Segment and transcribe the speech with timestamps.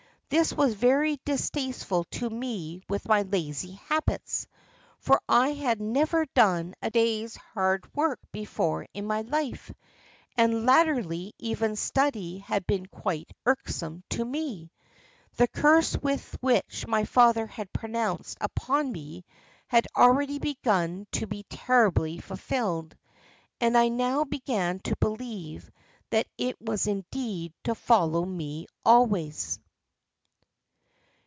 [0.33, 4.47] This was very distasteful to me with my lazy habits,
[4.97, 9.73] for I had never done a day's hard work before in my life,
[10.37, 14.71] and latterly even study had become quite irksome to me.
[15.35, 19.25] The curse which my father had pronounced upon me
[19.67, 22.95] had already begun to be terribly fulfilled,
[23.59, 25.69] and I now began to believe
[26.09, 29.59] that it was indeed to follow me always."